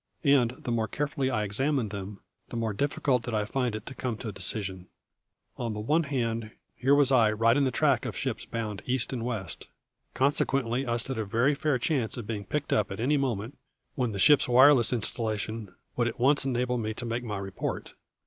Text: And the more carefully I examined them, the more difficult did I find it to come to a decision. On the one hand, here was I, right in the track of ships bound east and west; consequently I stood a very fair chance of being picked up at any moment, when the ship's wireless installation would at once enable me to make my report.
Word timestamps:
And 0.23 0.49
the 0.57 0.71
more 0.71 0.87
carefully 0.87 1.29
I 1.29 1.43
examined 1.43 1.91
them, 1.91 2.21
the 2.49 2.57
more 2.57 2.73
difficult 2.73 3.21
did 3.21 3.35
I 3.35 3.45
find 3.45 3.75
it 3.75 3.85
to 3.85 3.93
come 3.93 4.17
to 4.17 4.29
a 4.29 4.31
decision. 4.31 4.87
On 5.57 5.75
the 5.75 5.79
one 5.79 6.05
hand, 6.05 6.49
here 6.75 6.95
was 6.95 7.11
I, 7.11 7.31
right 7.31 7.55
in 7.55 7.65
the 7.65 7.71
track 7.71 8.07
of 8.07 8.17
ships 8.17 8.43
bound 8.43 8.81
east 8.87 9.13
and 9.13 9.23
west; 9.23 9.67
consequently 10.15 10.87
I 10.87 10.97
stood 10.97 11.19
a 11.19 11.23
very 11.25 11.53
fair 11.53 11.77
chance 11.77 12.17
of 12.17 12.25
being 12.25 12.45
picked 12.45 12.73
up 12.73 12.89
at 12.89 12.99
any 12.99 13.15
moment, 13.17 13.59
when 13.93 14.11
the 14.11 14.17
ship's 14.17 14.49
wireless 14.49 14.91
installation 14.91 15.71
would 15.95 16.07
at 16.07 16.19
once 16.19 16.45
enable 16.45 16.79
me 16.79 16.95
to 16.95 17.05
make 17.05 17.23
my 17.23 17.37
report. 17.37 17.93